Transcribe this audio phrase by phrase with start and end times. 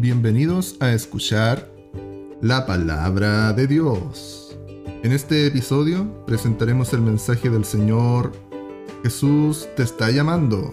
[0.00, 1.68] Bienvenidos a escuchar
[2.40, 4.56] la palabra de Dios.
[5.02, 8.30] En este episodio presentaremos el mensaje del Señor
[9.02, 10.72] Jesús te está llamando,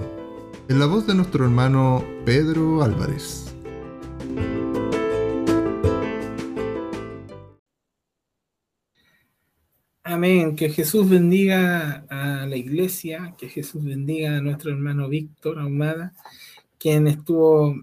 [0.70, 3.52] en la voz de nuestro hermano Pedro Álvarez.
[10.03, 10.55] Amén.
[10.55, 16.13] Que Jesús bendiga a la iglesia, que Jesús bendiga a nuestro hermano Víctor Ahumada,
[16.77, 17.76] quien estuvo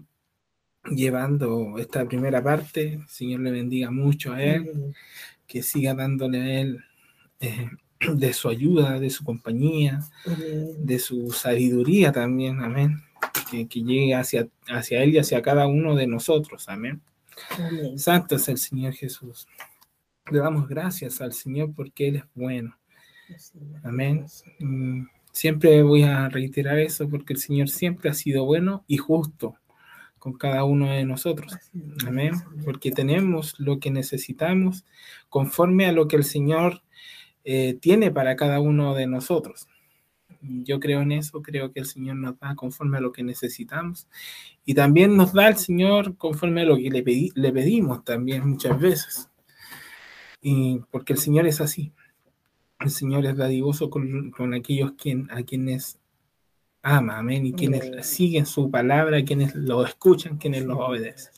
[0.85, 2.99] llevando esta primera parte.
[3.07, 4.93] Señor le bendiga mucho a él,
[5.47, 6.83] que siga dándole a él
[7.39, 7.69] eh,
[8.15, 10.01] de su ayuda, de su compañía,
[10.77, 13.01] de su sabiduría también, amén.
[13.49, 17.01] Que, llegue hacia, hacia Él y hacia cada uno de nosotros, amén.
[17.97, 19.47] Santo es el Señor Jesús.
[20.31, 22.75] Le damos gracias al Señor porque Él es bueno.
[23.83, 24.25] Amén.
[24.59, 29.55] Mm, siempre voy a reiterar eso porque el Señor siempre ha sido bueno y justo
[30.23, 31.53] con cada uno de nosotros.
[32.07, 32.31] Amén.
[32.63, 34.85] Porque tenemos lo que necesitamos
[35.27, 36.81] conforme a lo que el Señor
[37.43, 39.67] eh, tiene para cada uno de nosotros.
[40.39, 44.07] Yo creo en eso, creo que el Señor nos da conforme a lo que necesitamos
[44.63, 47.03] y también nos da el Señor conforme a lo que le,
[47.35, 49.29] le pedimos también muchas veces.
[50.41, 51.91] Y porque el Señor es así.
[52.79, 55.99] El Señor es dadivoso con, aquellos quien, a quienes
[56.83, 61.31] ama, amén, y quienes siguen su palabra, quienes lo escuchan, quienes lo obedecen.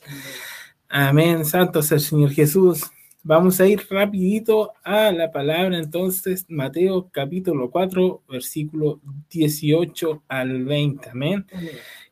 [0.88, 2.82] Amén, santo es el Señor Jesús.
[3.22, 11.10] Vamos a ir rapidito a la palabra entonces, Mateo capítulo 4, versículo 18 al 20.
[11.10, 11.46] Amén.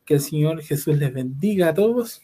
[0.05, 2.21] Que el Señor Jesús les bendiga a todos.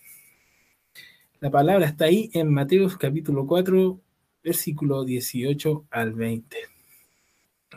[1.40, 4.00] La palabra está ahí en Mateo capítulo 4,
[4.44, 6.58] versículo 18 al 20.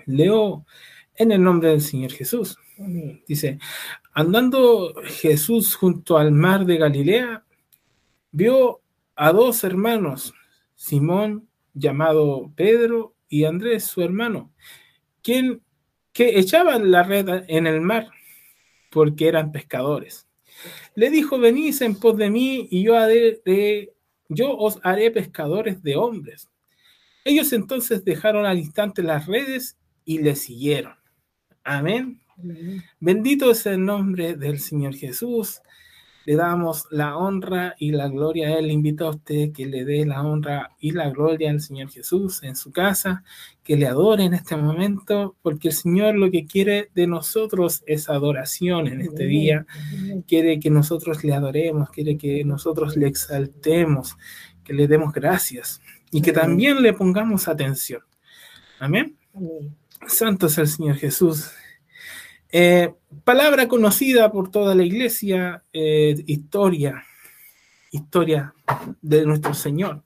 [0.07, 0.65] Leo
[1.17, 2.59] en el nombre del Señor Jesús.
[3.27, 3.59] Dice,
[4.13, 7.45] andando Jesús junto al mar de Galilea,
[8.33, 8.81] vio
[9.15, 10.35] a dos hermanos
[10.75, 14.53] Simón, llamado Pedro, y Andrés, su hermano,
[15.23, 15.63] quien
[16.13, 18.09] que echaban la red en el mar,
[18.91, 20.29] porque eran pescadores.
[20.95, 22.95] Le dijo, venís en pos de mí, y yo,
[24.29, 26.49] yo os haré pescadores de hombres.
[27.25, 30.95] Ellos entonces dejaron al instante las redes y le siguieron.
[31.65, 32.21] Amén.
[33.01, 35.61] Bendito es el nombre del Señor Jesús
[36.27, 38.71] le damos la honra y la gloria a Él.
[38.71, 42.57] Invito a usted que le dé la honra y la gloria al Señor Jesús en
[42.57, 43.23] su casa,
[43.63, 48.09] que le adore en este momento, porque el Señor lo que quiere de nosotros es
[48.09, 49.67] adoración en este día.
[50.27, 54.17] Quiere que nosotros le adoremos, quiere que nosotros le exaltemos,
[54.65, 58.01] que le demos gracias y que también le pongamos atención.
[58.79, 59.17] Amén.
[60.07, 61.51] Santo es el Señor Jesús.
[62.57, 62.95] Eh,
[63.25, 67.05] palabra conocida por toda la iglesia, eh, historia,
[67.91, 68.55] historia
[69.03, 70.05] de nuestro Señor.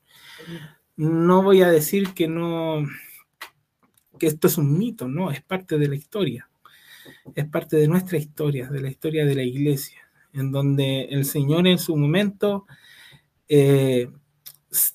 [0.97, 2.87] No voy a decir que no,
[4.19, 6.49] que esto es un mito, no, es parte de la historia,
[7.35, 11.67] es parte de nuestra historia, de la historia de la iglesia, en donde el Señor
[11.67, 12.65] en su momento
[13.47, 14.11] eh,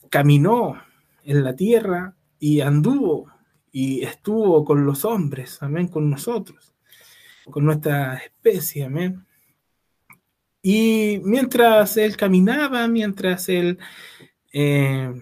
[0.10, 0.82] caminó
[1.24, 3.32] en la tierra y anduvo
[3.72, 6.73] y estuvo con los hombres, amén, con nosotros
[7.50, 9.26] con nuestra especie, amén.
[10.62, 13.78] Y mientras él caminaba, mientras él
[14.54, 15.14] eh,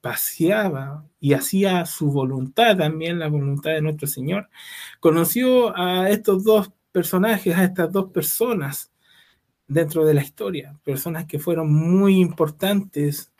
[0.00, 4.48] paseaba y hacía su voluntad también, la voluntad de nuestro Señor,
[5.00, 8.92] conoció a estos dos personajes, a estas dos personas
[9.66, 13.32] dentro de la historia, personas que fueron muy importantes,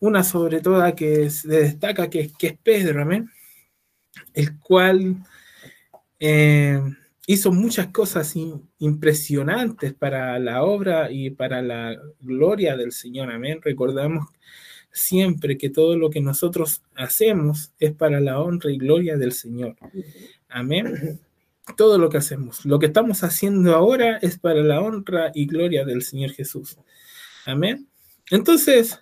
[0.00, 3.30] una sobre todo que se destaca que, que es Pedro, amén,
[4.34, 5.16] el cual
[6.20, 6.80] eh,
[7.28, 8.34] hizo muchas cosas
[8.78, 13.30] impresionantes para la obra y para la gloria del Señor.
[13.30, 13.60] Amén.
[13.62, 14.28] Recordamos
[14.90, 19.76] siempre que todo lo que nosotros hacemos es para la honra y gloria del Señor.
[20.48, 21.20] Amén.
[21.76, 25.84] Todo lo que hacemos, lo que estamos haciendo ahora es para la honra y gloria
[25.84, 26.78] del Señor Jesús.
[27.44, 27.86] Amén.
[28.30, 28.98] Entonces,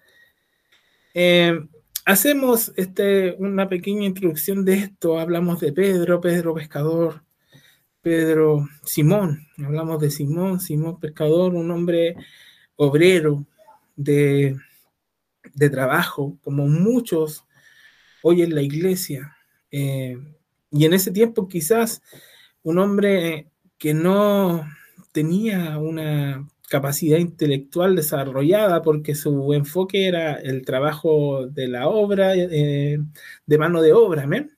[1.15, 1.61] eh,
[2.05, 5.21] hacemos este, una pequeña introducción de esto.
[5.21, 7.23] Hablamos de Pedro, Pedro pescador,
[8.07, 12.15] Pedro, Simón, hablamos de Simón, Simón Pescador, un hombre
[12.77, 13.45] obrero
[13.97, 14.57] de,
[15.53, 17.45] de trabajo, como muchos
[18.23, 19.37] hoy en la iglesia.
[19.73, 20.17] Eh,
[20.71, 22.01] y en ese tiempo quizás
[22.63, 24.65] un hombre que no
[25.11, 33.01] tenía una capacidad intelectual desarrollada porque su enfoque era el trabajo de la obra, eh,
[33.47, 34.56] de mano de obra, ¿amén?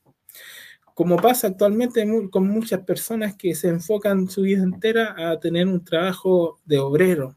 [0.98, 5.84] Como pasa actualmente con muchas personas que se enfocan su vida entera a tener un
[5.84, 7.36] trabajo de obrero.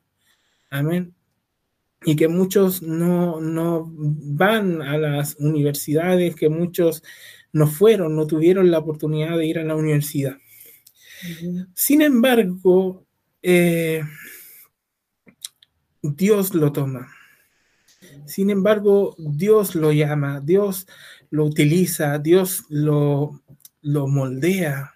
[0.72, 1.14] Amén.
[2.04, 7.04] y que muchos no, no van a las universidades, que muchos
[7.54, 10.38] no fueron, no tuvieron la oportunidad de ir a la universidad.
[11.76, 13.06] Sin embargo,
[13.44, 14.02] eh,
[16.02, 17.12] Dios lo toma.
[18.26, 20.88] Sin embargo, Dios lo llama, Dios
[21.30, 23.42] lo utiliza, Dios lo,
[23.82, 24.96] lo moldea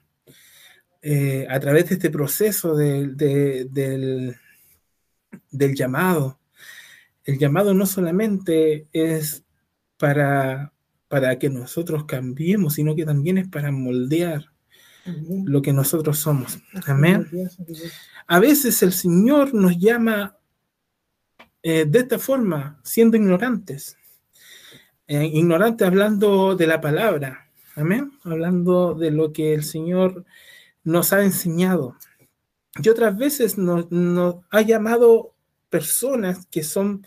[1.01, 4.35] eh, a través de este proceso del, del,
[5.51, 6.39] llamado.
[7.23, 9.43] El llamado no solamente es
[9.97, 10.73] para,
[11.07, 14.51] para que nosotros cambiemos, sino que también es para moldear
[15.45, 16.57] lo que nosotros somos.
[16.87, 17.27] Amén.
[18.25, 20.37] A veces el Señor nos llama
[21.67, 23.97] eh, de esta forma, siendo ignorantes.
[25.07, 27.49] Eh, ignorantes hablando de la palabra.
[27.75, 28.11] Amén.
[28.23, 30.25] Hablando de lo que el Señor
[30.83, 31.97] nos ha enseñado.
[32.75, 33.87] Y otras veces nos,
[34.51, 35.33] ha llamado
[35.71, 37.03] personas que son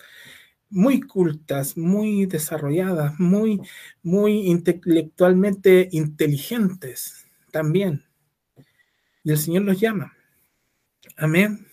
[0.70, 3.60] muy cultas, muy desarrolladas, muy,
[4.02, 8.04] muy intelectualmente inteligentes también.
[9.22, 10.16] Y el Señor los llama.
[11.16, 11.64] Amén.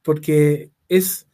[0.00, 1.26] Porque es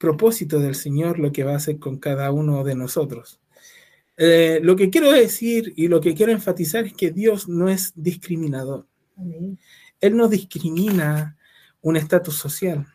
[0.00, 3.38] propósito del Señor lo que va a hacer con cada uno de nosotros.
[4.16, 7.92] Eh, lo que quiero decir y lo que quiero enfatizar es que Dios no es
[7.94, 8.86] discriminador.
[10.00, 11.36] Él no discrimina
[11.82, 12.86] un estatus social.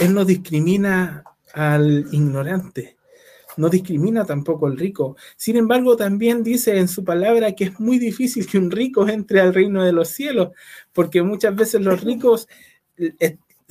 [0.00, 1.22] Él no discrimina
[1.54, 2.96] al ignorante
[3.56, 5.16] no discrimina tampoco al rico.
[5.36, 9.40] Sin embargo, también dice en su palabra que es muy difícil que un rico entre
[9.40, 10.50] al reino de los cielos,
[10.92, 12.48] porque muchas veces los ricos,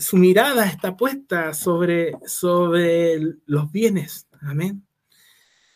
[0.02, 4.28] su mirada está puesta sobre, sobre los bienes.
[4.42, 4.84] Amén.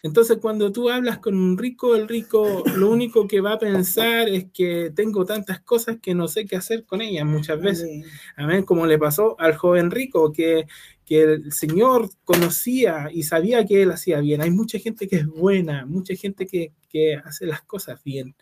[0.01, 4.29] Entonces, cuando tú hablas con un rico, el rico lo único que va a pensar
[4.29, 8.05] es que tengo tantas cosas que no sé qué hacer con ellas muchas veces.
[8.35, 8.63] Amén.
[8.63, 10.67] Como le pasó al joven rico, que,
[11.05, 14.41] que el Señor conocía y sabía que él hacía bien.
[14.41, 18.35] Hay mucha gente que es buena, mucha gente que, que hace las cosas bien,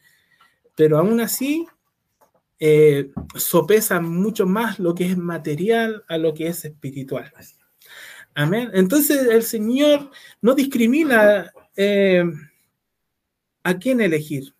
[0.75, 1.65] pero aún así
[2.65, 7.29] eh, sopesa mucho más lo que es material a lo que es espiritual.
[8.35, 8.71] Amén.
[8.73, 10.11] Entonces el Señor
[10.41, 12.23] no discrimina eh,
[13.63, 14.55] a quién elegir.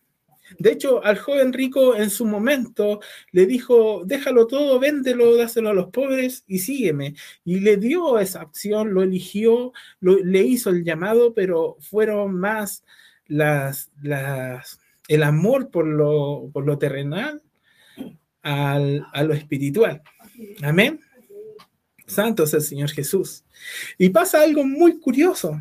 [0.59, 2.99] De hecho, al joven rico en su momento
[3.31, 7.15] le dijo, déjalo todo, véndelo, dáselo a los pobres y sígueme.
[7.45, 9.71] Y le dio esa opción, lo eligió,
[10.01, 12.83] le hizo el llamado, pero fueron más
[13.29, 17.41] el amor por lo terrenal
[18.43, 20.03] al, a lo espiritual.
[20.61, 20.99] Amén.
[22.05, 23.43] Santo es el Señor Jesús.
[23.97, 25.57] Y pasa algo muy curioso.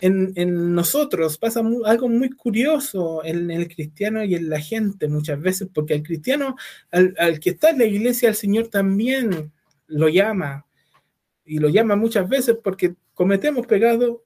[0.00, 5.68] En, nosotros pasa algo muy curioso en, el cristiano y en la gente muchas veces,
[5.72, 6.56] porque al cristiano,
[6.90, 9.52] al, que está en la iglesia, el Señor también
[9.86, 10.66] lo llama.
[11.44, 14.24] Y lo llama muchas veces porque cometemos pecado,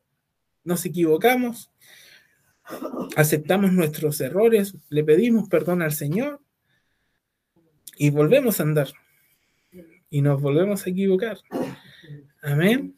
[0.65, 1.71] nos equivocamos,
[3.17, 6.42] aceptamos nuestros errores, le pedimos perdón al Señor
[7.97, 8.89] y volvemos a andar.
[10.11, 11.39] Y nos volvemos a equivocar.
[12.43, 12.95] Amén.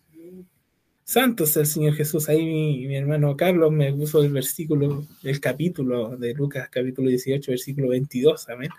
[1.04, 2.28] Santo es el Señor Jesús.
[2.30, 7.88] Ahí mi, hermano Carlos me puso el versículo, el capítulo de Lucas, capítulo 18, versículo
[7.90, 8.70] 22, amén,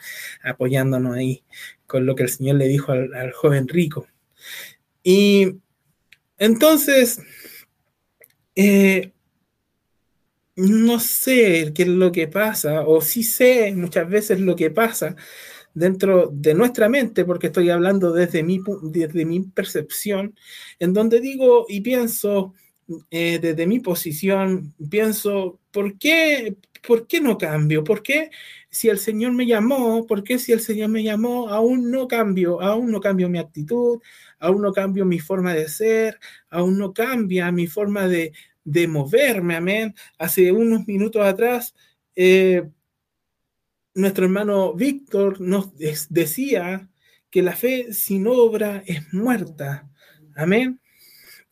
[0.44, 1.44] apoyándonos ahí
[1.86, 4.08] con lo que el Señor le dijo al, joven rico.
[5.04, 5.58] Y
[6.40, 7.22] entonces,
[8.56, 9.12] eh,
[10.56, 15.16] no sé qué es lo que pasa, o sí sé muchas veces lo que pasa,
[15.76, 20.34] dentro de nuestra mente, porque estoy hablando desde mi, desde mi percepción,
[20.80, 22.54] en donde digo y pienso
[23.12, 26.56] eh, desde mi posición, pienso, ¿por qué,
[26.88, 27.84] ¿por qué no cambio?
[27.84, 28.32] ¿Por qué
[28.70, 32.62] si el Señor me llamó, por qué si el Señor me llamó, aún no cambio,
[32.62, 34.00] aún no cambio mi actitud,
[34.40, 39.56] aún no cambio mi forma de ser, aún no cambia mi forma de, de moverme,
[39.56, 39.96] amén?
[40.18, 41.76] Hace unos minutos atrás,
[42.16, 42.64] eh,
[43.96, 45.72] nuestro hermano Víctor nos
[46.10, 46.90] decía
[47.32, 49.90] que la fe sin obra es muerta.
[50.36, 50.80] Amén.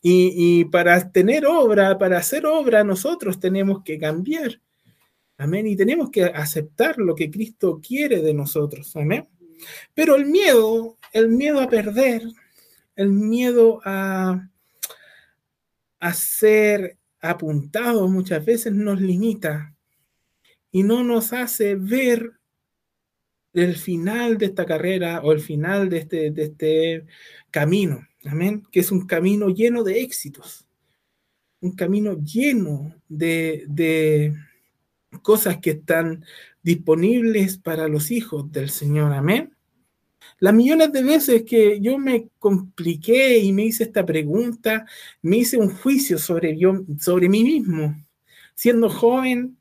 [0.05, 4.61] Y, para tener obra, para hacer obra, nosotros tenemos que cambiar.
[5.37, 5.65] Amén.
[5.65, 8.93] Y tenemos que aceptar lo que Cristo quiere de nosotros.
[8.97, 9.29] Amén.
[9.93, 12.23] Pero el miedo, el miedo a perder,
[12.97, 14.49] el miedo a,
[16.01, 19.72] a ser apuntado muchas veces nos limita
[20.73, 22.33] y no nos hace ver
[23.53, 27.05] el final de esta carrera o el final de este, de este
[27.51, 30.65] camino, amén, que es un camino lleno de éxitos,
[31.61, 34.33] un camino lleno de, de
[35.21, 36.25] cosas que están
[36.63, 39.55] disponibles para los hijos del Señor, amén.
[40.39, 44.87] las millones de veces que yo me compliqué y me hice esta pregunta,
[45.21, 47.95] me hice un juicio sobre, yo, sobre mí mismo.
[48.55, 49.57] Siendo joven,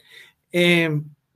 [0.52, 0.90] eh,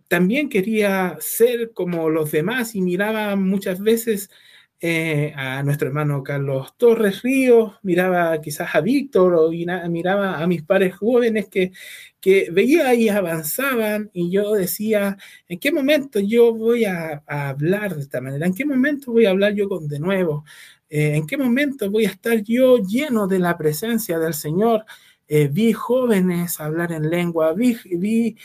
[0.09, 4.31] también quería ser como los demás y miraba muchas veces
[4.79, 10.63] eh, a nuestro hermano Carlos Torres Ríos, miraba quizás a Víctor o miraba a mis
[10.65, 11.73] pares jóvenes que,
[12.21, 15.17] que veía y avanzaban y yo decía,
[15.49, 18.47] ¿en qué momento yo voy a, hablar de esta manera?
[18.47, 20.45] ¿En qué momento voy a hablar yo con de nuevo?
[20.91, 24.85] Eh, ¿En qué momento voy a estar yo lleno de la presencia del Señor?
[25.29, 28.37] Eh, vi jóvenes hablar en lengua, vi, vi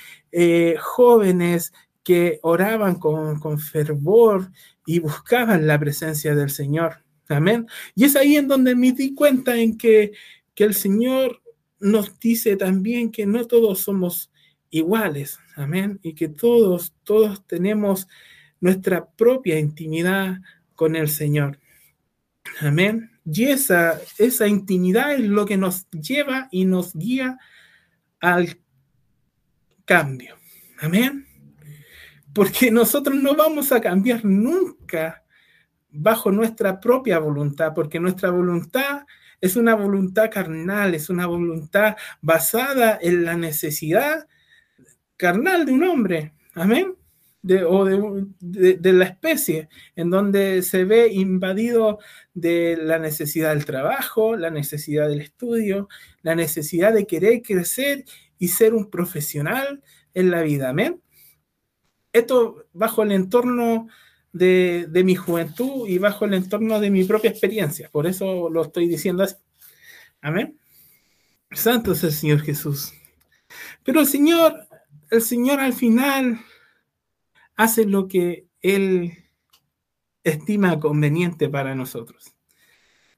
[0.80, 1.74] jóvenes
[2.04, 4.50] que oraban con, con fervor,
[4.86, 7.04] y buscaban la presencia del Señor.
[7.30, 7.68] Amén.
[7.96, 10.12] Y es ahí en donde me di cuenta en que,
[10.54, 11.42] que el Señor
[11.80, 14.32] nos dice también que no todos somos
[14.70, 15.40] iguales.
[15.56, 16.00] Amén.
[16.04, 18.08] Y que todos, todos tenemos
[18.60, 20.40] nuestra propia intimidad
[20.76, 21.60] con el Señor.
[22.60, 23.11] Amén.
[23.26, 27.38] Y esa, esa intimidad es lo que nos lleva y nos guía
[28.20, 28.60] al
[29.86, 30.38] cambio.
[30.80, 31.28] Amén.
[32.34, 35.24] Porque nosotros no vamos a cambiar nunca
[35.90, 39.06] bajo nuestra propia voluntad, porque nuestra voluntad
[39.42, 44.28] es una voluntad carnal, es una voluntad basada en la necesidad
[45.18, 46.96] carnal de un hombre, amén,
[47.42, 52.00] de, o de, de, la especie, en donde se ve invadido
[52.34, 55.90] de la necesidad del trabajo, la necesidad del estudio,
[56.22, 58.06] la necesidad de querer crecer
[58.38, 59.84] y ser un profesional
[60.14, 61.02] en la vida, amén
[62.14, 63.88] esto bajo el entorno
[64.34, 67.90] de, mi juventud y bajo el entorno de mi propia experiencia.
[67.90, 69.36] Por eso lo estoy diciendo así.
[70.22, 70.58] Amén.
[71.52, 72.94] Santo es el Señor Jesús.
[73.84, 74.68] Pero el Señor,
[75.10, 76.40] el Señor al final
[77.62, 79.14] hace lo que Él
[80.24, 82.36] estima conveniente para nosotros.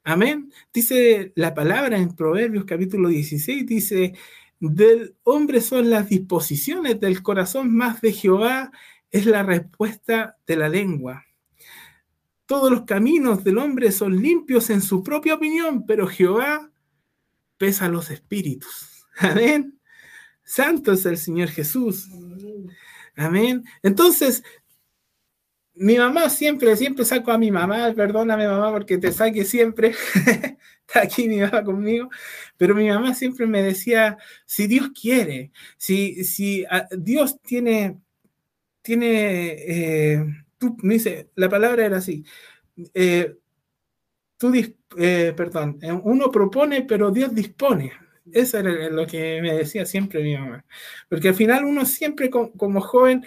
[0.04, 0.52] Amén.
[0.74, 4.14] Dice la palabra en Proverbios capítulo 16, dice,
[4.60, 8.72] del hombre son las disposiciones del corazón, más de Jehová
[9.12, 11.26] es la respuesta de la lengua.
[12.46, 16.70] Todos los caminos del hombre son limpios en su propia opinión, pero Jehová
[17.58, 19.08] pesa los espíritus.
[19.20, 19.80] Amén.
[20.44, 22.10] Santo es el Señor Jesús.
[22.12, 22.70] Amén.
[23.84, 24.44] Entonces,
[25.76, 29.94] mi mamá siempre, siempre saco a mi mamá, perdóname mamá porque te saque siempre,
[30.88, 32.10] está aquí mi mamá conmigo,
[32.58, 38.00] pero mi mamá siempre me decía, si Dios quiere, si, si ah, Dios tiene,
[38.82, 40.26] tiene, eh,
[40.58, 42.24] tú, me dice, la palabra era así,
[42.94, 43.36] eh,
[44.38, 44.52] tú,
[44.98, 48.03] eh, perdón, uno propone, pero Dios dispone.
[48.32, 50.66] Eso era lo que me decía siempre mi mamá.
[51.10, 53.26] Porque al final uno siempre como joven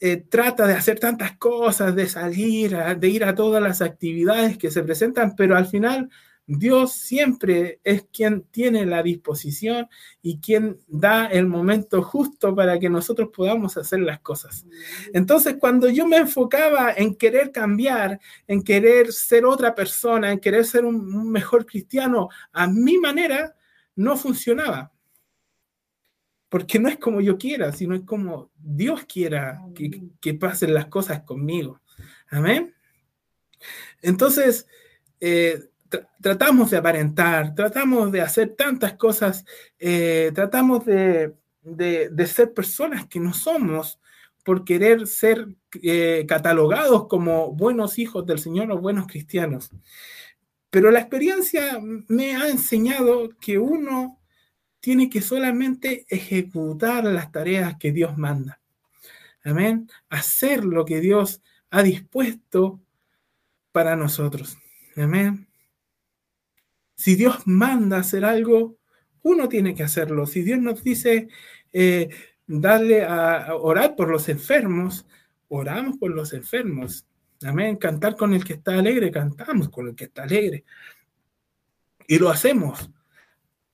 [0.00, 4.70] eh, trata de hacer tantas cosas, de salir, de ir a todas las actividades que
[4.70, 6.08] se presentan, pero al final
[6.46, 9.86] Dios siempre es quien tiene la disposición
[10.22, 14.64] y quien da el momento justo para que nosotros podamos hacer las cosas.
[15.12, 20.64] Entonces, cuando yo me enfocaba en querer cambiar, en querer ser otra persona, en querer
[20.64, 23.54] ser un mejor cristiano a mi manera,
[23.98, 24.92] no funcionaba
[26.48, 31.22] porque no es como yo quiera, sino es como Dios quiera que, pasen las cosas
[31.22, 31.80] conmigo.
[32.30, 32.74] Amén.
[34.00, 34.66] Entonces,
[35.20, 35.60] eh,
[36.22, 39.44] tratamos de aparentar, tratamos de hacer tantas cosas,
[39.78, 41.34] eh, tratamos de,
[42.26, 44.00] ser personas que no somos
[44.44, 45.48] por querer ser
[45.82, 49.70] eh, catalogados como buenos hijos del Señor o buenos cristianos.
[50.70, 54.20] Pero la experiencia me ha enseñado que uno
[54.80, 58.60] tiene que solamente ejecutar las tareas que Dios manda.
[59.44, 59.90] Amén.
[60.08, 62.80] Hacer lo que Dios ha dispuesto
[63.72, 64.58] para nosotros.
[64.96, 65.48] Amén.
[66.94, 68.76] Si Dios manda hacer algo,
[69.22, 70.26] uno tiene que hacerlo.
[70.26, 71.28] Si Dios nos dice
[71.72, 72.08] eh,
[72.46, 75.06] darle a, orar por los enfermos,
[75.48, 77.06] oramos por los enfermos.
[77.42, 77.76] Amén.
[77.76, 80.64] Cantar con el que está alegre, cantamos con el que está alegre.
[82.06, 82.90] Y lo hacemos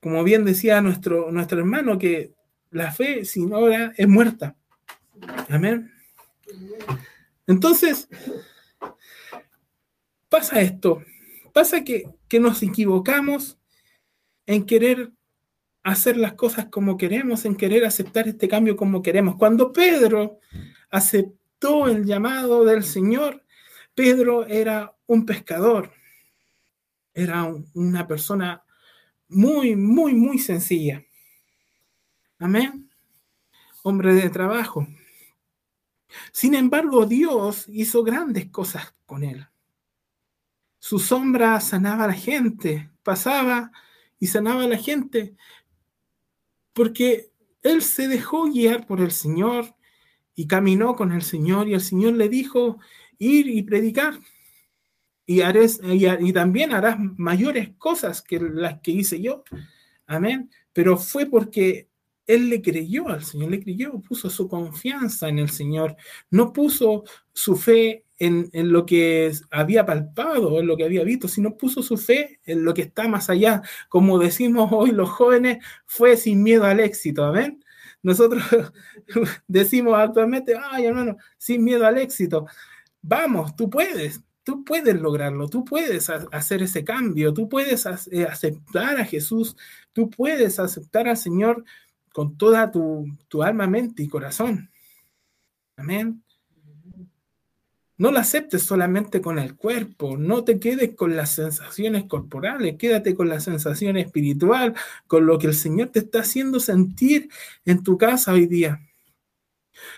[0.05, 2.31] como bien decía nuestro, nuestro hermano, que
[2.69, 4.55] la fe sin obra es muerta.
[5.49, 5.91] Amén.
[7.47, 8.07] Entonces,
[10.29, 11.01] pasa esto,
[11.53, 13.57] pasa que, que nos equivocamos
[14.45, 15.11] en querer
[15.81, 19.37] hacer las cosas como queremos, en querer aceptar este cambio como queremos.
[19.37, 20.37] Cuando Pedro
[20.91, 23.43] aceptó el llamado del Señor,
[23.95, 25.91] Pedro era un pescador,
[27.13, 28.61] era una persona
[29.29, 31.03] muy, muy, muy sencilla.
[32.37, 32.91] Amén.
[33.83, 34.85] Hombre de trabajo.
[36.33, 39.47] Sin embargo, Dios hizo grandes cosas con él.
[40.79, 43.71] su sombra sanaba a la gente, pasaba
[44.19, 45.35] y sanaba a la gente,
[46.73, 47.31] porque
[47.63, 49.75] él se dejó guiar por el Señor
[50.35, 52.77] y caminó con el Señor y el Señor le dijo
[53.19, 54.19] ir y predicar.
[55.25, 59.43] Y, y, también harás mayores cosas que las que hice yo.
[60.05, 60.51] Amén.
[60.71, 61.89] Pero fue porque
[62.27, 65.95] él le creyó al Señor, le creyó, puso su confianza en el Señor,
[66.29, 67.03] no puso
[67.33, 71.97] su fe en, lo que había palpado, en lo que había visto, sino puso su
[71.97, 73.61] fe en lo que está más allá.
[73.89, 77.63] Como decimos hoy los jóvenes, fue sin miedo al éxito, amén.
[78.01, 78.43] Nosotros
[79.47, 82.45] decimos actualmente, ay hermano, sin miedo al éxito.
[83.07, 88.99] Vamos, tú puedes, tú puedes lograrlo, tú puedes hacer ese cambio, tú puedes eh, aceptar
[88.99, 89.55] a Jesús,
[89.93, 91.63] tú puedes aceptar al Señor
[92.11, 94.71] con toda tu, tu alma, mente y corazón.
[95.77, 96.23] Amén.
[97.95, 103.13] No la aceptes solamente con el cuerpo, no te quedes con las sensaciones corporales, quédate
[103.13, 104.73] con la sensación espiritual,
[105.05, 107.29] con lo que el Señor te está haciendo sentir
[107.65, 108.81] en tu casa hoy día.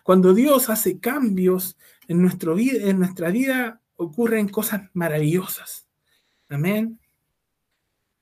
[0.04, 5.88] Cuando Dios hace cambios en, nuestro vida, en nuestra vida, ocurren cosas maravillosas.
[6.50, 7.00] Amén.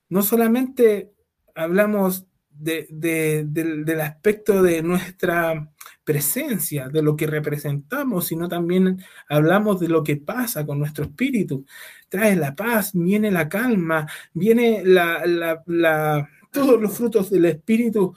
[0.10, 1.14] No solamente
[1.54, 5.72] hablamos del aspecto de nuestra
[6.04, 11.66] presencia, de lo que representamos, sino también hablamos de lo que pasa con nuestro espíritu.
[12.08, 18.16] Trae la paz, viene la calma, viene la, todos los frutos del espíritu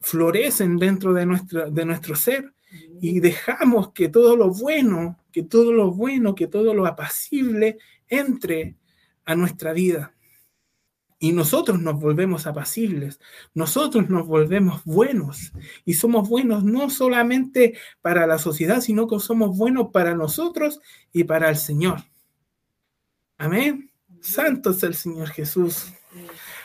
[0.00, 1.26] florecen dentro de
[1.70, 2.52] de nuestro ser
[3.00, 8.76] y dejamos que todo lo bueno, que todo lo bueno, que todo lo apacible entre
[9.24, 10.14] a nuestra vida
[11.22, 13.20] y nosotros nos volvemos apacibles,
[13.54, 15.52] nosotros nos volvemos buenos
[15.84, 20.80] y somos buenos no solamente para la sociedad, sino que somos buenos para nosotros
[21.12, 22.02] y para el Señor.
[23.38, 23.92] Amén.
[24.20, 25.92] Santo es el Señor Jesús.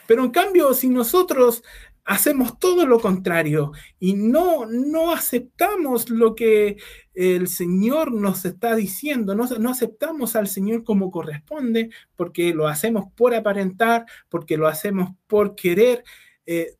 [0.07, 1.63] Pero en cambio, si nosotros
[2.07, 6.77] hacemos todo lo contrario y no, no aceptamos lo que
[7.13, 13.11] el Señor nos está diciendo, no, no, aceptamos al Señor como corresponde, porque lo hacemos
[13.13, 16.05] por aparentar, porque lo hacemos por querer
[16.45, 16.77] eh,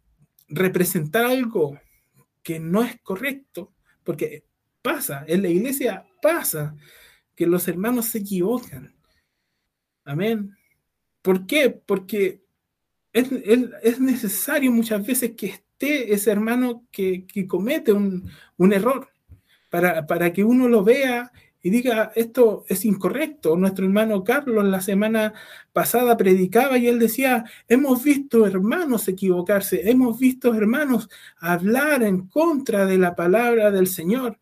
[0.48, 1.78] representar algo
[2.42, 3.74] que no es correcto,
[4.06, 4.46] porque
[4.82, 6.74] pasa, en la iglesia pasa
[7.36, 8.96] que los hermanos se equivocan.
[10.06, 10.56] Amén.
[11.22, 11.70] ¿Por qué?
[11.70, 12.47] Porque
[13.18, 18.32] es, necesario muchas veces que esté ese hermano que, comete un,
[18.72, 19.10] error
[19.70, 23.58] para, para, que uno lo vea y diga, esto es incorrecto.
[23.58, 25.34] Nuestro hermano Carlos la semana
[25.74, 32.86] pasada predicaba y él decía, hemos visto hermanos equivocarse, hemos visto hermanos hablar en contra
[32.86, 34.40] de la palabra del Señor.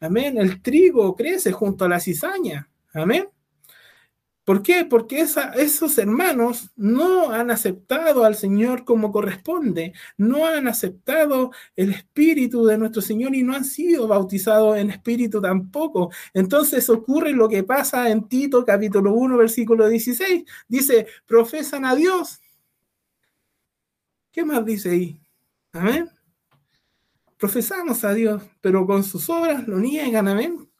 [0.00, 0.38] Amén.
[0.38, 2.68] El trigo crece junto a la cizaña.
[2.94, 3.28] Amén.
[4.44, 4.84] ¿Por qué?
[4.84, 12.64] Porque esos hermanos no han aceptado al Señor como corresponde, no han aceptado el Espíritu
[12.66, 16.10] de nuestro Señor y no han sido bautizados en Espíritu tampoco.
[16.34, 20.44] Entonces ocurre lo que pasa en Tito capítulo 1, versículo 16.
[20.66, 22.40] Dice, profesan a Dios.
[24.32, 25.20] ¿Qué más dice ahí?
[25.72, 26.10] Amén.
[27.36, 30.26] Profesamos a Dios, pero con sus obras lo niegan.
[30.26, 30.71] Amén.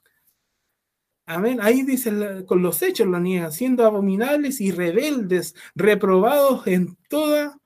[1.27, 1.61] Amén.
[1.61, 7.59] Ahí dice, con los hechos lo niegan, siendo abominables y rebeldes, reprobados en toda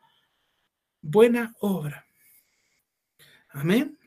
[1.01, 2.07] buena obra.
[3.49, 3.99] Amén.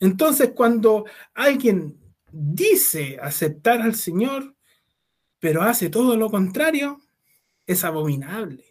[0.00, 2.00] Entonces, cuando alguien
[2.30, 4.56] dice aceptar al Señor,
[5.38, 6.98] pero hace todo lo contrario,
[7.66, 8.64] es abominable,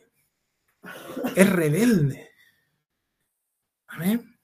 [1.36, 2.32] es rebelde.
[3.88, 4.40] Amén.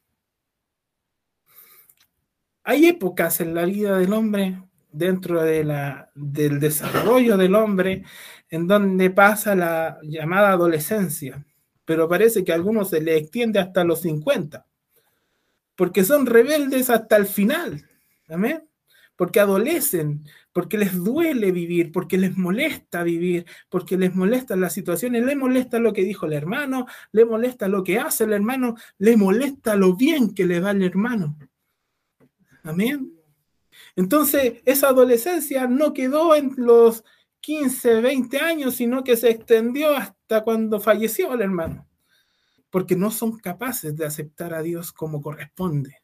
[2.63, 4.61] Hay épocas en la vida del hombre
[4.97, 8.03] dentro de la, del desarrollo del hombre
[8.49, 11.45] en donde pasa la llamada adolescencia,
[11.85, 14.65] pero parece que a algunos se le extiende hasta los 50,
[15.75, 17.87] porque son rebeldes hasta el final,
[18.29, 18.67] amén,
[19.15, 25.25] porque adolecen, porque les duele vivir, porque les molesta vivir, porque les molesta las situaciones,
[25.25, 29.17] le molesta lo que dijo el hermano, le molesta lo que hace el hermano, le
[29.17, 31.37] molesta lo bien que le va el hermano.
[32.63, 33.16] Amén.
[33.97, 37.03] Entonces, esa adolescencia no quedó en los
[37.41, 41.89] 15, 20 años, sino que se extendió hasta cuando falleció el hermano,
[42.69, 46.03] porque no son capaces de aceptar a Dios como corresponde.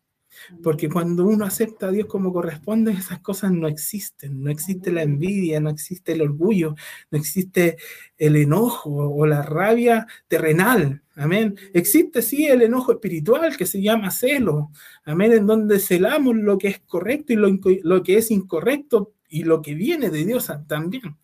[0.61, 4.43] Porque cuando uno acepta a Dios como corresponde, esas cosas no existen.
[4.43, 6.75] No existe la envidia, no existe el orgullo,
[7.11, 7.77] no existe
[8.17, 11.01] el enojo o la rabia terrenal.
[11.15, 11.55] Amén.
[11.73, 14.71] Existe sí el enojo espiritual que se llama celo.
[15.05, 15.33] Amén.
[15.33, 17.49] En donde celamos lo que es correcto y lo,
[17.83, 21.17] lo que es incorrecto y lo que viene de Dios también.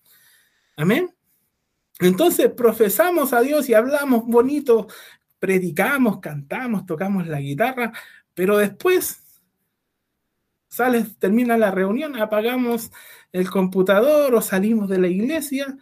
[0.76, 1.14] Amén.
[2.00, 4.88] Entonces profesamos a Dios y hablamos bonito,
[5.38, 7.92] predicamos, cantamos, tocamos la guitarra,
[8.34, 9.20] pero después
[10.70, 12.92] sales, termina la reunión, apagamos
[13.32, 15.78] el computador o salimos de la iglesia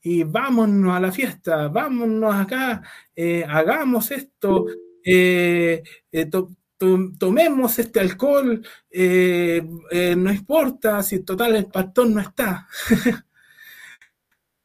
[0.00, 2.82] y vámonos a la fiesta, vámonos acá,
[3.14, 4.66] eh, hagamos esto,
[5.04, 6.30] eh, eh,
[7.18, 12.66] tomemos este alcohol, no importa si total el pastor no está.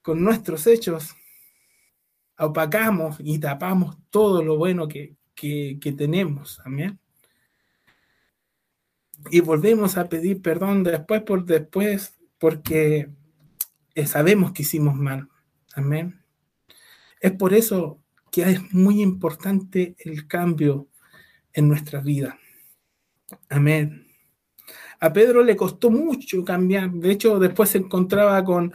[0.01, 1.15] Con nuestros hechos
[2.39, 6.59] opacamos y tapamos todo lo bueno que, que tenemos.
[6.65, 6.99] Amén
[9.29, 13.09] y volvemos a pedir perdón después por después porque
[13.95, 15.29] eh, sabemos que hicimos mal.
[15.73, 16.21] Amén.
[17.19, 17.99] Es por eso
[18.31, 20.87] que es muy importante el cambio
[21.53, 22.37] en nuestra vida.
[23.49, 24.07] Amén.
[24.99, 26.91] A Pedro le costó mucho cambiar.
[26.91, 28.73] De hecho, después se encontraba con,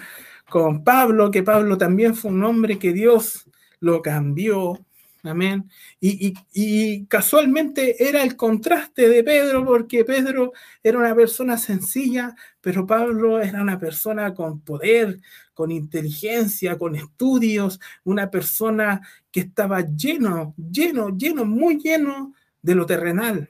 [0.48, 3.48] con Pablo, que Pablo también fue un hombre que Dios
[3.80, 4.84] lo cambió.
[5.24, 5.70] Amén.
[6.00, 13.40] Y, casualmente era el contraste de Pedro, porque Pedro era una persona sencilla, pero Pablo
[13.40, 15.20] era una persona con poder,
[15.54, 22.84] con inteligencia, con estudios, una persona que estaba lleno, lleno, lleno, muy lleno de lo
[22.84, 23.48] terrenal.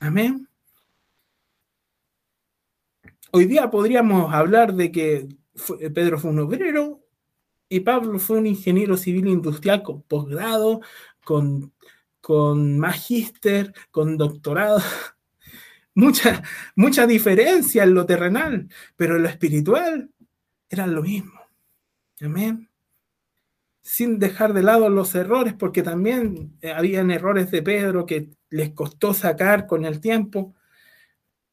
[0.00, 0.48] Amén.
[3.32, 5.28] Hoy día podríamos hablar de que
[5.94, 7.01] Pedro fue un obrero,
[7.72, 10.82] y Pablo fue un ingeniero civil industrial con posgrado,
[11.24, 11.72] con,
[12.20, 14.80] con magíster, con doctorado.
[15.94, 16.42] Mucha,
[16.74, 20.10] mucha diferencia en lo terrenal, pero en lo espiritual
[20.70, 21.38] era lo mismo.
[22.22, 22.70] Amén.
[23.82, 28.70] Sin dejar de lado los errores, porque también eh, habían errores de Pedro que les
[28.70, 30.54] costó sacar con el tiempo,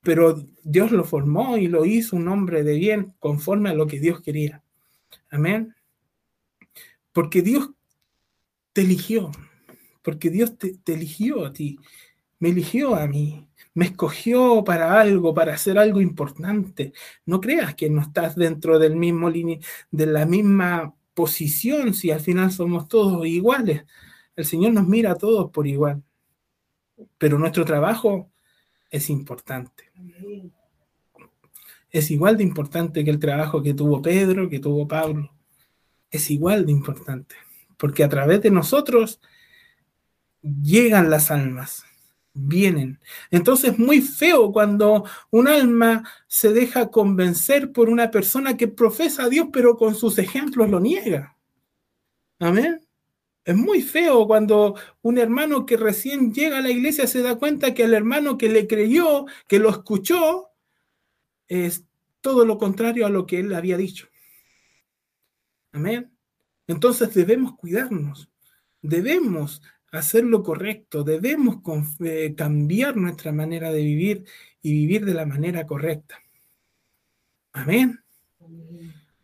[0.02, 4.00] pero Dios lo formó y lo hizo un hombre de bien conforme a lo que
[4.00, 4.64] Dios quería.
[5.30, 5.76] Amén.
[7.20, 7.72] Porque Dios
[8.72, 9.30] te eligió,
[10.02, 11.78] porque Dios te, eligió a ti,
[12.40, 16.94] me eligió a mí, me escogió para algo, para hacer algo importante.
[17.26, 22.54] No creas que no estás dentro del mismo de la misma posición si al final
[22.54, 23.84] somos todos iguales.
[24.38, 26.02] El Señor nos mira a todos por igual.
[27.18, 28.32] Pero nuestro trabajo
[28.90, 29.92] es importante.
[31.92, 35.30] Es igual de importante que el trabajo que tuvo Pedro, que tuvo Pablo
[36.12, 37.36] es igual de importante,
[37.78, 39.20] porque a través de nosotros
[40.42, 41.84] llegan las almas,
[42.34, 43.00] vienen.
[43.32, 49.24] Entonces es muy feo cuando un alma se deja convencer por una persona que profesa
[49.24, 51.36] a Dios, pero con sus ejemplos lo niega.
[52.40, 52.86] Amén.
[53.46, 57.74] Es muy feo cuando un hermano que recién llega a la iglesia se da cuenta
[57.74, 60.50] que el hermano que le creyó, que lo escuchó,
[61.48, 61.84] es
[62.22, 64.09] todo lo contrario a lo que él había dicho.
[65.72, 66.12] Amén.
[66.68, 68.30] Entonces debemos cuidarnos,
[68.82, 71.58] debemos hacer lo correcto, debemos
[72.00, 74.26] eh, cambiar nuestra manera de vivir
[74.62, 76.20] y vivir de la manera correcta.
[77.54, 78.00] Amén.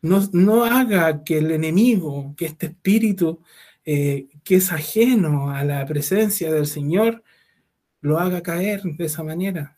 [0.01, 3.41] No, no haga que el enemigo, que este espíritu
[3.88, 7.23] eh, que es ajeno a la presencia del Señor,
[8.01, 9.75] lo haga caer de esa manera.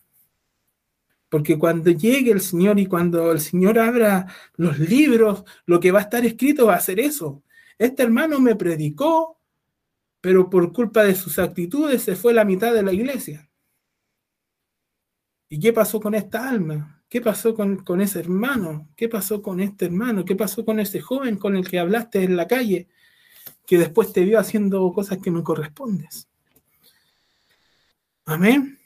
[1.30, 6.00] Porque cuando llegue el Señor y cuando el Señor abra los libros, lo que va
[6.00, 7.44] a estar escrito va a ser eso.
[7.78, 9.40] Este hermano me predicó,
[10.22, 13.50] pero por culpa de sus actitudes se fue la mitad de la iglesia.
[15.50, 17.04] ¿Y qué pasó con esta alma?
[17.10, 18.90] ¿Qué pasó con, con ese hermano?
[18.96, 20.26] ¿Qué pasó con este hermano?
[20.26, 22.88] ¿Qué pasó con ese joven con el que hablaste en la calle,
[23.66, 26.28] que después te vio haciendo cosas que no correspondes?
[28.26, 28.77] Amén.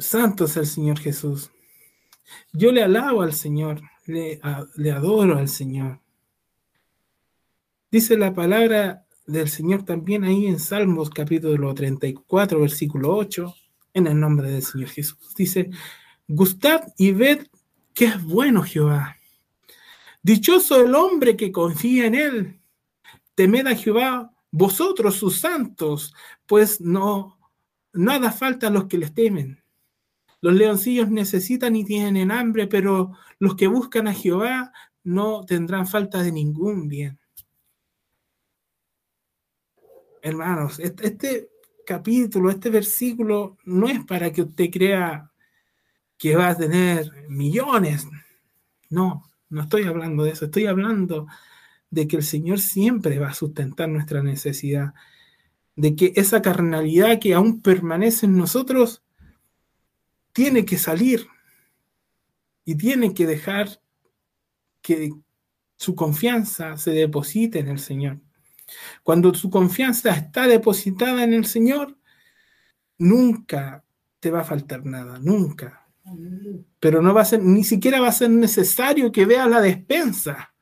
[0.00, 1.50] Santo es el Señor Jesús.
[2.52, 4.40] Yo le alabo al Señor, le,
[4.92, 6.00] adoro al Señor.
[7.90, 13.54] Dice la palabra del Señor también ahí en Salmos capítulo 34, versículo 8,
[13.94, 15.34] en el nombre del Señor Jesús.
[15.36, 15.70] Dice,
[16.26, 17.46] gustad y ved
[17.94, 19.16] que es bueno Jehová.
[20.22, 22.60] Dichoso el hombre que confía en él.
[23.34, 26.14] Temed a Jehová vosotros sus santos,
[26.46, 27.38] pues no
[27.92, 29.63] nada falta a los que les temen.
[30.44, 36.22] Los leoncillos necesitan y tienen hambre, pero los que buscan a Jehová no tendrán falta
[36.22, 37.18] de ningún bien.
[40.20, 41.48] Hermanos, este,
[41.86, 45.32] capítulo, este versículo no es para que usted crea
[46.18, 48.06] que va a tener millones.
[48.90, 50.44] No, no estoy hablando de eso.
[50.44, 51.26] Estoy hablando
[51.88, 54.92] de que el Señor siempre va a sustentar nuestra necesidad.
[55.74, 59.04] De que esa carnalidad que aún permanece en nosotros
[60.34, 61.26] tiene que salir
[62.66, 63.80] y tiene que dejar
[64.82, 65.10] que,
[65.76, 68.20] su confianza se deposite en el Señor.
[69.02, 71.98] Cuando su confianza está depositada en el Señor,
[72.96, 73.84] nunca
[74.20, 75.86] te va a faltar nada, nunca.
[76.80, 80.53] Pero no va a ser, ni siquiera va a ser necesario que veas la despensa.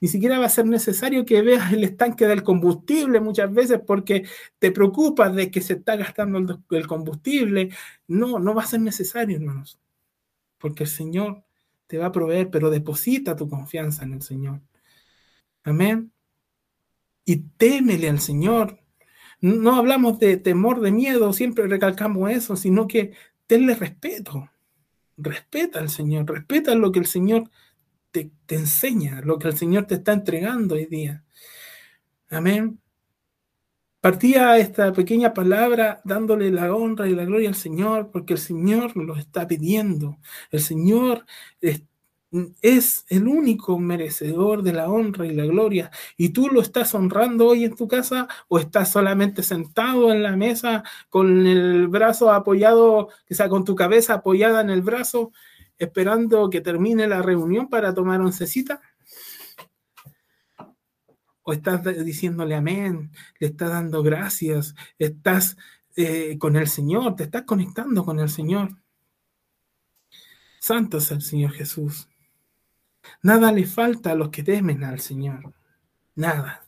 [0.00, 4.26] Ni siquiera va a ser necesario que veas el estanque del combustible muchas veces porque
[4.58, 7.70] te preocupas de que se está gastando el, combustible.
[8.06, 9.80] No, no va a ser necesario, hermanos.
[10.58, 11.44] Porque el Señor
[11.86, 14.60] te va a proveer, pero deposita tu confianza en el Señor.
[15.64, 16.12] Amén.
[17.24, 18.78] Y témele al Señor.
[19.40, 23.12] No hablamos de temor, de miedo, siempre recalcamos eso, sino que
[23.46, 24.50] tenle respeto.
[25.16, 27.50] Respeta al Señor, respeta lo que el Señor
[28.24, 31.24] te, enseña, lo que el Señor te está entregando hoy día.
[32.30, 32.80] Amén.
[34.00, 38.96] Partía esta pequeña palabra dándole la honra y la gloria al Señor, porque el Señor
[38.96, 40.18] lo está pidiendo.
[40.50, 41.26] El Señor
[41.60, 45.90] es, el único merecedor de la honra y la gloria.
[46.16, 50.36] Y tú lo estás honrando hoy en tu casa o estás solamente sentado en la
[50.36, 55.32] mesa con el brazo apoyado, o sea, con tu cabeza apoyada en el brazo,
[55.78, 58.80] esperando que termine la reunión para tomar oncecita
[61.42, 65.56] o estás diciéndole amén, le estás dando gracias, estás
[65.94, 68.76] eh, con el Señor, te estás conectando con el Señor.
[70.58, 72.08] Santo es el Señor Jesús.
[73.22, 75.54] Nada le falta a los que temen al Señor.
[76.16, 76.66] Nada.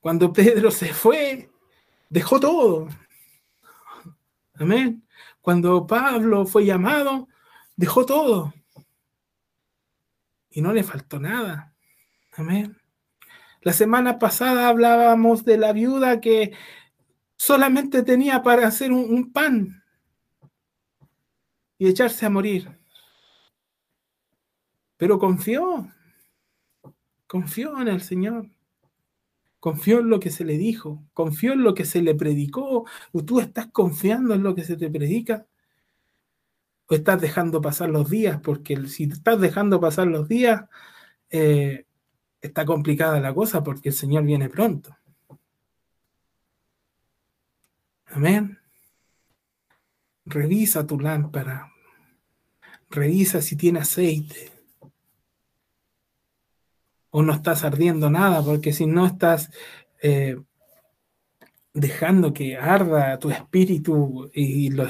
[0.00, 1.50] Cuando Pedro se fue,
[2.10, 2.88] dejó todo.
[4.54, 5.02] Amén.
[5.40, 7.28] Cuando Pablo fue llamado,
[7.76, 8.52] dejó todo.
[10.50, 11.74] Y no le faltó nada.
[12.36, 12.76] Amén.
[13.62, 16.52] La semana pasada hablábamos de la viuda que
[17.36, 19.82] solamente tenía para hacer un, pan
[21.78, 22.78] y echarse a morir.
[24.96, 25.88] Pero confió,
[27.26, 28.50] confió en el Señor,
[29.60, 32.86] confió en lo que se le dijo, confió en lo que se le predicó.
[33.12, 35.46] ¿O tú estás confiando en lo que se te predica?
[36.88, 38.40] ¿O estás dejando pasar los días?
[38.42, 40.64] Porque si estás dejando pasar los días,
[41.30, 41.86] eh,
[42.40, 44.96] está complicada la cosa porque el Señor viene pronto.
[48.06, 48.58] Amén.
[50.24, 51.72] Revisa tu lámpara.
[52.88, 54.59] Revisa si tiene aceite.
[57.10, 59.50] O no estás ardiendo nada, porque si no estás
[60.02, 60.36] eh,
[61.72, 64.88] dejando que arda tu espíritu y lo,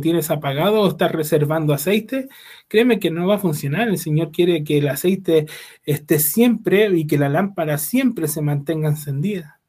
[0.00, 2.28] tienes apagado o estás reservando aceite,
[2.68, 3.88] créeme que no va a funcionar.
[3.88, 5.46] El Señor quiere que el aceite
[5.84, 9.60] esté siempre y que la lámpara siempre se mantenga encendida.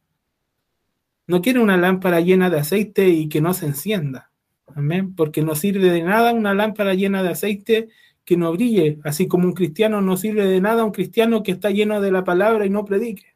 [1.28, 4.32] No quiere una lámpara llena de aceite y que no se encienda.
[4.68, 5.16] Amén.
[5.16, 7.90] Porque no sirve de nada una lámpara llena de aceite
[8.26, 11.70] que no brille, así como un cristiano no sirve de nada un cristiano que está
[11.70, 13.36] lleno de la palabra y no predique.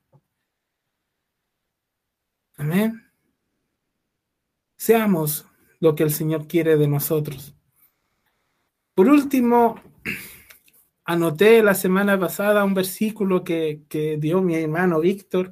[2.58, 3.04] Amén.
[4.78, 5.45] Seamos
[5.80, 7.56] lo que el Señor quiere de nosotros.
[8.93, 9.82] Por último,
[11.06, 13.82] anoté la semana pasada un versículo que,
[14.19, 15.52] dio mi hermano Víctor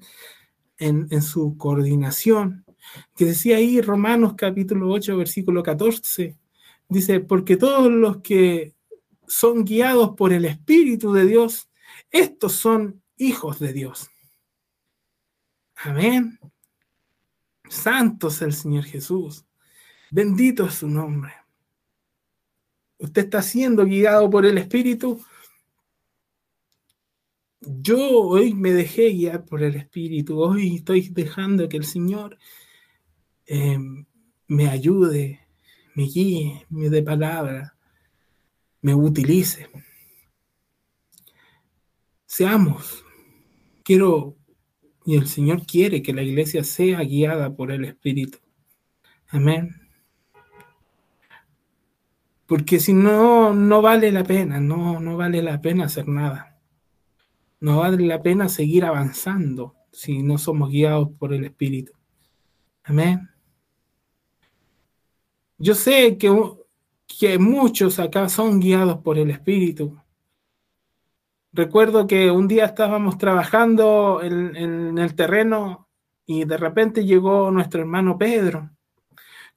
[0.77, 2.65] en, en, su coordinación,
[3.15, 6.37] que decía ahí Romanos capítulo 8, versículo 14,
[6.87, 8.72] dice, porque todos los que
[9.33, 11.67] son guiados por el Espíritu de Dios,
[12.11, 14.11] estos son hijos de Dios.
[15.75, 16.39] Amén.
[17.67, 19.43] Santo es el Señor Jesús.
[20.11, 21.33] Bendito es su nombre.
[22.99, 25.19] Usted está siendo guiado por el Espíritu.
[27.59, 30.39] Yo hoy me dejé guiar por el Espíritu.
[30.39, 32.37] Hoy estoy dejando que el Señor
[33.47, 33.79] eh,
[34.47, 35.39] me ayude,
[35.95, 37.72] me guíe, me dé palabra,
[38.83, 39.67] me utilice.
[42.27, 43.03] Seamos.
[43.83, 44.37] Quiero
[45.05, 48.37] y el Señor quiere que la iglesia sea guiada por el Espíritu.
[49.27, 49.75] Amén.
[52.45, 56.59] Porque si no, no vale la pena, no, no vale la pena hacer nada.
[57.59, 61.93] No vale la pena seguir avanzando si no somos guiados por el Espíritu.
[62.83, 63.29] Amén.
[65.57, 66.29] Yo sé que,
[67.19, 69.97] que muchos acá son guiados por el Espíritu,
[71.55, 75.87] Recuerdo que un día estábamos trabajando en, el terreno
[76.25, 78.71] y de repente llegó nuestro hermano Pedro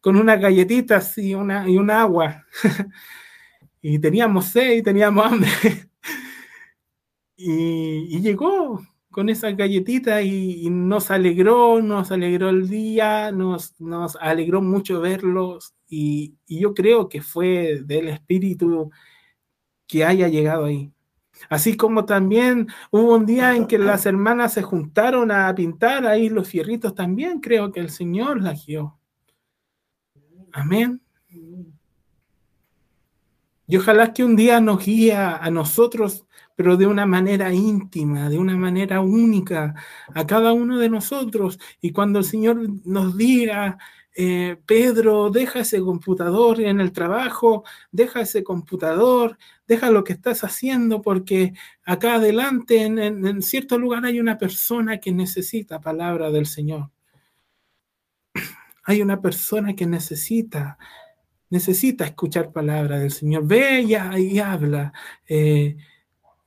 [0.03, 2.45] con unas galletitas y, una, y un agua.
[3.81, 5.49] y teníamos sed y teníamos hambre.
[7.37, 14.61] y, llegó con esas galletitas y, nos alegró, nos alegró el día, nos, nos alegró
[14.61, 18.91] mucho verlos y, y yo creo que fue del Espíritu
[19.87, 20.93] que haya llegado ahí.
[21.49, 26.29] Así como también hubo un día en que las hermanas se juntaron a pintar ahí
[26.29, 28.99] los fierritos, también creo que el Señor las guió.
[30.53, 31.03] Amén.
[33.69, 38.39] Y ojalá que un día nos guíe a nosotros, pero de una manera íntima, de
[38.39, 39.75] una manera única
[40.15, 41.59] a cada uno de nosotros.
[41.81, 43.77] Y cuando el Señor nos diga,
[44.17, 49.37] eh, Pedro, deja ese computador en el trabajo, deja ese computador,
[49.69, 51.53] deja lo que estás haciendo, porque
[51.85, 56.91] acá adelante, en, cierto lugar, hay una persona que necesita palabra del Señor.
[58.85, 60.79] Hay una persona que necesita
[61.51, 63.47] necesita escuchar palabra del Señor.
[63.47, 64.93] Ve y, y habla.
[65.29, 65.77] Eh,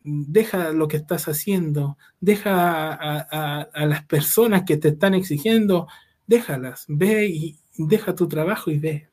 [0.02, 1.98] deja lo que estás haciendo.
[2.20, 5.88] Deja a, a, las personas que te están exigiendo.
[6.28, 6.86] Déjalas.
[6.88, 9.10] Ve y deja tu trabajo y ve.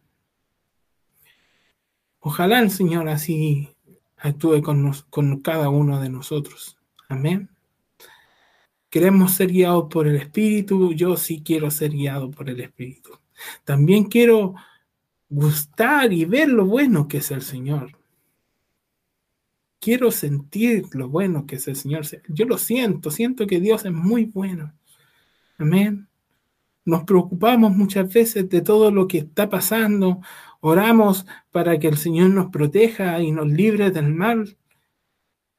[2.21, 3.69] Ojalá el Señor así
[4.17, 6.77] actúe con, con cada uno de nosotros.
[7.09, 7.49] Amén.
[8.91, 10.93] Queremos ser guiados por el Espíritu.
[10.93, 13.11] Yo sí quiero ser guiado por el Espíritu.
[13.65, 14.55] También quiero
[15.29, 17.91] gustar y ver lo bueno que es el Señor.
[19.81, 22.05] Quiero sentir lo bueno que es el Señor.
[22.29, 24.73] Yo lo siento, siento que Dios es muy bueno.
[25.59, 26.09] Amén.
[26.87, 30.21] Nos preocupamos muchas veces de todo lo que está pasando.
[30.61, 34.57] Oramos para que el Señor nos proteja y nos libre del mal.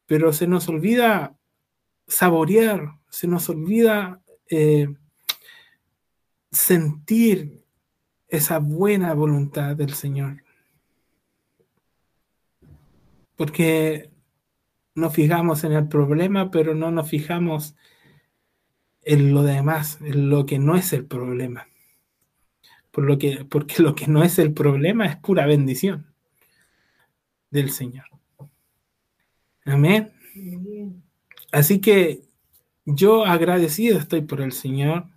[0.05, 1.37] Pero se nos olvida
[2.07, 4.87] saborear, se nos olvida eh,
[6.49, 7.61] sentir
[8.29, 10.43] esa buena voluntad del Señor.
[13.35, 14.11] Porque
[14.95, 17.81] nos fijamos en el problema, pero no nos fijamos en
[19.07, 21.67] lo demás, en lo que no es el problema.
[22.91, 26.13] Por lo que, porque lo que no es el problema es pura bendición
[27.49, 28.05] del Señor.
[29.65, 30.13] Amén.
[31.51, 32.21] Así que
[32.85, 35.07] yo agradecido estoy por el Señor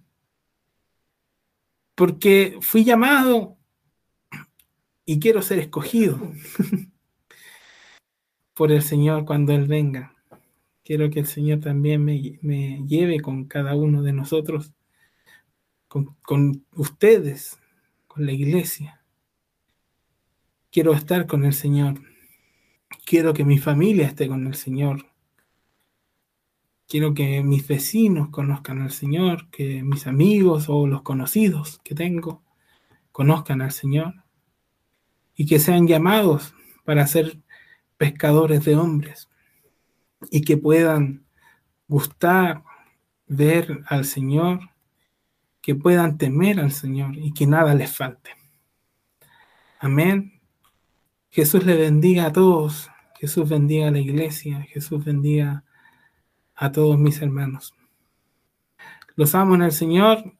[1.95, 3.57] porque fui llamado
[5.05, 6.19] y quiero ser escogido
[8.55, 10.20] por el Señor cuando Él venga.
[10.85, 14.73] Quiero que el Señor también me, lleve con cada uno de nosotros,
[15.89, 17.59] con, con ustedes,
[18.07, 19.03] con la iglesia.
[20.71, 22.01] Quiero estar con el Señor.
[23.05, 25.07] Quiero que mi familia esté con el Señor.
[26.89, 32.43] Quiero que mis vecinos conozcan al Señor, que mis amigos o los conocidos que tengo
[33.13, 34.15] conozcan al Señor
[35.37, 36.53] y que sean llamados
[36.85, 37.39] para ser
[37.97, 39.30] pescadores de hombres
[40.31, 41.25] y que puedan
[41.89, 42.63] gustar,
[43.27, 44.61] ver al Señor,
[45.63, 48.31] que puedan temer al Señor y que nada les falte.
[49.79, 50.41] Amén.
[51.31, 52.91] Jesús le bendiga a todos.
[53.19, 54.63] Jesús bendiga a la iglesia.
[54.63, 55.65] Jesús bendiga
[56.55, 57.75] a todos mis hermanos.
[59.17, 60.35] Los amo en el Señor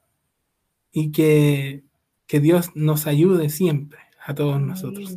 [0.93, 1.85] y que,
[2.27, 5.17] que Dios nos ayude siempre a todos nosotros.